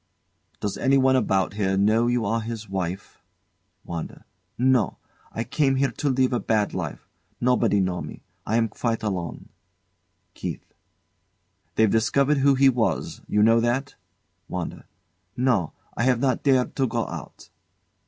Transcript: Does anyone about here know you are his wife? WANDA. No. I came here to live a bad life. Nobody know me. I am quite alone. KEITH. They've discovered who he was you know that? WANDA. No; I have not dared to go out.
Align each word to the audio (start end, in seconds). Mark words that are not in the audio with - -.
Does 0.59 0.79
anyone 0.79 1.15
about 1.15 1.53
here 1.53 1.77
know 1.77 2.07
you 2.07 2.25
are 2.25 2.41
his 2.41 2.67
wife? 2.67 3.21
WANDA. 3.85 4.25
No. 4.57 4.97
I 5.31 5.43
came 5.43 5.75
here 5.75 5.91
to 5.91 6.09
live 6.09 6.33
a 6.33 6.39
bad 6.39 6.73
life. 6.73 7.07
Nobody 7.39 7.79
know 7.81 8.01
me. 8.01 8.23
I 8.43 8.55
am 8.55 8.67
quite 8.67 9.03
alone. 9.03 9.49
KEITH. 10.33 10.73
They've 11.75 11.87
discovered 11.87 12.39
who 12.39 12.55
he 12.55 12.67
was 12.67 13.21
you 13.27 13.43
know 13.43 13.59
that? 13.59 13.93
WANDA. 14.49 14.85
No; 15.37 15.73
I 15.95 16.01
have 16.05 16.19
not 16.19 16.41
dared 16.41 16.75
to 16.77 16.87
go 16.87 17.05
out. 17.05 17.51